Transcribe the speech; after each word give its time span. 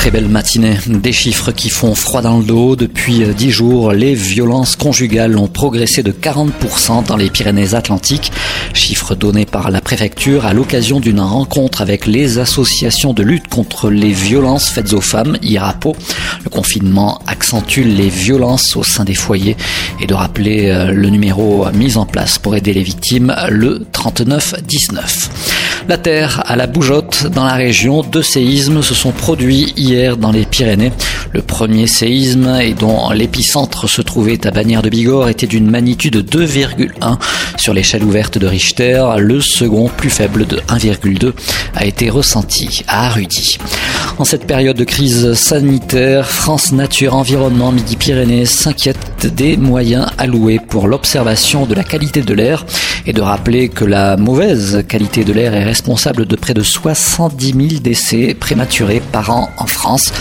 Très 0.00 0.10
belle 0.10 0.28
matinée. 0.28 0.78
Des 0.86 1.12
chiffres 1.12 1.52
qui 1.52 1.68
font 1.68 1.94
froid 1.94 2.22
dans 2.22 2.38
le 2.38 2.44
dos. 2.44 2.74
Depuis 2.74 3.20
10 3.20 3.50
jours, 3.50 3.92
les 3.92 4.14
violences 4.14 4.74
conjugales 4.74 5.36
ont 5.36 5.46
progressé 5.46 6.02
de 6.02 6.10
40% 6.10 7.04
dans 7.04 7.18
les 7.18 7.28
Pyrénées-Atlantiques. 7.28 8.32
Chiffres 8.72 9.14
donnés 9.14 9.44
par 9.44 9.70
la 9.70 9.82
préfecture 9.82 10.46
à 10.46 10.54
l'occasion 10.54 11.00
d'une 11.00 11.20
rencontre 11.20 11.82
avec 11.82 12.06
les 12.06 12.38
associations 12.38 13.12
de 13.12 13.22
lutte 13.22 13.48
contre 13.48 13.90
les 13.90 14.12
violences 14.12 14.70
faites 14.70 14.94
aux 14.94 15.02
femmes, 15.02 15.36
IRAPO. 15.42 15.94
Le 16.44 16.48
confinement 16.48 17.20
accentue 17.26 17.84
les 17.84 18.08
violences 18.08 18.76
au 18.76 18.82
sein 18.82 19.04
des 19.04 19.14
foyers 19.14 19.58
et 20.00 20.06
de 20.06 20.14
rappeler 20.14 20.70
euh, 20.70 20.92
le 20.92 21.10
numéro 21.10 21.66
mis 21.74 21.98
en 21.98 22.06
place 22.06 22.38
pour 22.38 22.56
aider 22.56 22.72
les 22.72 22.82
victimes, 22.82 23.36
le 23.50 23.84
3919. 23.92 25.28
La 25.88 25.98
terre 25.98 26.42
à 26.46 26.56
la 26.56 26.66
bougeotte 26.66 26.99
dans 27.26 27.44
la 27.44 27.54
région. 27.54 28.02
Deux 28.02 28.22
séismes 28.22 28.82
se 28.82 28.94
sont 28.94 29.12
produits 29.12 29.72
hier 29.76 30.16
dans 30.16 30.32
les 30.32 30.44
Pyrénées. 30.44 30.92
Le 31.32 31.42
premier 31.42 31.86
séisme 31.86 32.58
et 32.60 32.74
dont 32.74 33.10
l'épicentre 33.10 33.88
se 33.88 34.02
trouvait 34.02 34.46
à 34.46 34.50
Bagnères 34.50 34.82
de 34.82 34.88
Bigorre 34.88 35.28
était 35.28 35.46
d'une 35.46 35.70
magnitude 35.70 36.16
2,1 36.28 37.18
sur 37.56 37.74
l'échelle 37.74 38.04
ouverte 38.04 38.38
de 38.38 38.46
Richter. 38.46 39.04
Le 39.18 39.40
second, 39.40 39.88
plus 39.88 40.10
faible 40.10 40.46
de 40.46 40.56
1,2, 40.68 41.32
a 41.74 41.84
été 41.86 42.10
ressenti 42.10 42.82
à 42.88 43.06
Arudy. 43.06 43.58
En 44.18 44.24
cette 44.24 44.46
période 44.46 44.76
de 44.76 44.84
crise 44.84 45.34
sanitaire, 45.34 46.28
France 46.28 46.72
Nature 46.72 47.14
Environnement 47.14 47.72
Midi-Pyrénées 47.72 48.46
s'inquiète 48.46 49.09
des 49.26 49.56
moyens 49.56 50.06
alloués 50.18 50.58
pour 50.58 50.88
l'observation 50.88 51.66
de 51.66 51.74
la 51.74 51.84
qualité 51.84 52.22
de 52.22 52.34
l'air 52.34 52.64
et 53.06 53.12
de 53.12 53.20
rappeler 53.20 53.68
que 53.68 53.84
la 53.84 54.16
mauvaise 54.16 54.84
qualité 54.88 55.24
de 55.24 55.32
l'air 55.32 55.54
est 55.54 55.64
responsable 55.64 56.26
de 56.26 56.36
près 56.36 56.54
de 56.54 56.62
70 56.62 57.46
000 57.70 57.80
décès 57.80 58.34
prématurés 58.38 59.02
par 59.12 59.30
an 59.30 59.50
en 59.58 59.66
France. 59.66 60.12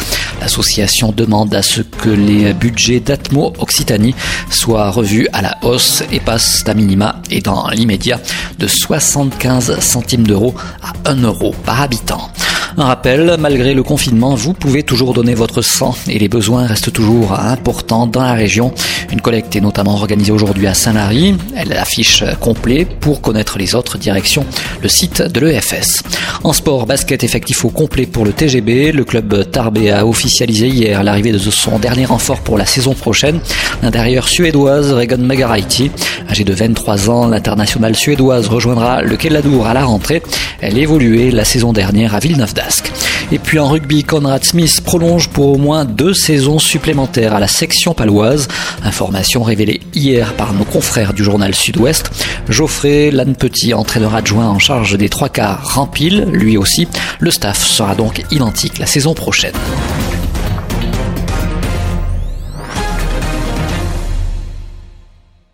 L'association 0.41 1.11
demande 1.11 1.53
à 1.53 1.61
ce 1.61 1.81
que 1.81 2.09
les 2.09 2.53
budgets 2.53 2.99
d'Atmo 2.99 3.53
Occitanie 3.59 4.15
soient 4.49 4.89
revus 4.89 5.27
à 5.33 5.41
la 5.41 5.57
hausse 5.63 6.03
et 6.11 6.19
passent 6.19 6.63
à 6.67 6.73
minima 6.73 7.21
et 7.29 7.41
dans 7.41 7.67
l'immédiat 7.69 8.19
de 8.57 8.67
75 8.67 9.79
centimes 9.79 10.27
d'euros 10.27 10.55
à 10.81 11.09
1 11.09 11.23
euro 11.23 11.53
par 11.65 11.81
habitant. 11.81 12.29
Un 12.77 12.85
rappel, 12.85 13.35
malgré 13.39 13.73
le 13.73 13.83
confinement, 13.83 14.35
vous 14.35 14.53
pouvez 14.53 14.83
toujours 14.83 15.13
donner 15.13 15.33
votre 15.33 15.61
sang 15.61 15.95
et 16.07 16.19
les 16.19 16.29
besoins 16.29 16.67
restent 16.67 16.93
toujours 16.93 17.33
importants 17.39 18.07
dans 18.07 18.21
la 18.21 18.33
région. 18.33 18.73
Une 19.11 19.21
collecte 19.21 19.55
est 19.55 19.61
notamment 19.61 19.95
organisée 19.95 20.31
aujourd'hui 20.31 20.67
à 20.67 20.73
Saint-Lary. 20.73 21.35
Elle 21.55 21.73
affiche 21.73 22.23
complet 22.39 22.85
pour 22.85 23.21
connaître 23.21 23.57
les 23.57 23.75
autres 23.75 23.97
directions, 23.97 24.45
le 24.81 24.89
site 24.89 25.21
de 25.21 25.39
l'EFS. 25.39 26.03
En 26.43 26.53
sport, 26.53 26.85
basket 26.85 27.25
effectif 27.25 27.65
au 27.65 27.69
complet 27.69 28.05
pour 28.05 28.23
le 28.23 28.31
TGB. 28.31 28.93
Le 28.93 29.03
club 29.03 29.51
Tarbé 29.51 29.91
a 29.91 30.05
officialisé 30.05 30.69
hier 30.69 31.03
l'arrivée 31.03 31.33
de 31.33 31.37
son 31.37 31.79
dernier 31.79 32.05
renfort 32.05 32.39
pour 32.39 32.57
la 32.57 32.65
saison 32.65 32.93
prochaine. 32.93 33.41
L'intérieur 33.83 34.29
suédoise 34.29 34.93
Regan 34.93 35.21
Megaraiti. 35.21 35.91
Âgée 36.29 36.45
de 36.45 36.53
23 36.53 37.09
ans, 37.09 37.27
l'internationale 37.27 37.95
suédoise 37.95 38.47
rejoindra 38.47 39.01
le 39.01 39.17
Kelladour 39.17 39.67
à 39.67 39.73
la 39.73 39.83
rentrée. 39.83 40.23
Elle 40.61 40.77
évoluait 40.77 41.31
la 41.31 41.43
saison 41.43 41.73
dernière 41.73 42.15
à 42.15 42.19
Villeneuve 42.19 42.53
d'Ascq. 42.53 42.89
Et 43.31 43.37
puis 43.37 43.59
en 43.59 43.67
rugby, 43.67 44.03
Conrad 44.03 44.43
Smith 44.43 44.81
prolonge 44.83 45.29
pour 45.29 45.47
au 45.49 45.57
moins 45.57 45.85
deux 45.85 46.13
saisons 46.13 46.57
supplémentaires 46.57 47.35
à 47.35 47.39
la 47.39 47.47
section 47.47 47.93
paloise. 47.93 48.47
Information 48.83 49.43
révélée 49.43 49.81
hier 49.93 50.33
par 50.33 50.53
nos 50.53 50.63
confrères 50.63 51.13
du 51.13 51.23
journal 51.23 51.53
Sud-Ouest. 51.53 52.11
Geoffrey 52.49 53.11
Lannepetit, 53.11 53.73
entraîneur 53.73 54.15
adjoint 54.15 54.47
en 54.47 54.57
charge 54.57 54.97
des 54.97 55.09
trois 55.09 55.29
quarts, 55.29 55.75
rempile 55.75 56.28
lui 56.31 56.57
aussi. 56.57 56.87
Le 57.19 57.31
staff 57.31 57.63
sera 57.65 57.95
donc 57.95 58.23
identique 58.31 58.79
la 58.79 58.85
saison 58.85 59.13
prochaine. 59.13 59.55